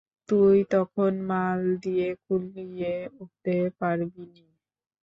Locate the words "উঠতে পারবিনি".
3.19-4.45